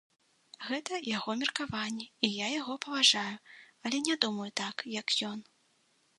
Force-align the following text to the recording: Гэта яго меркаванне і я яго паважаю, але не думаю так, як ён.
Гэта 0.69 0.97
яго 1.17 1.35
меркаванне 1.41 2.07
і 2.29 2.31
я 2.37 2.47
яго 2.59 2.79
паважаю, 2.87 3.35
але 3.87 3.97
не 4.09 4.19
думаю 4.27 4.51
так, 4.65 4.75
як 4.99 5.07
ён. 5.31 5.39